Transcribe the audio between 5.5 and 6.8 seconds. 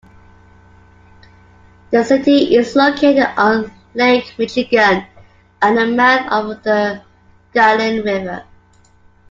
at the mouth of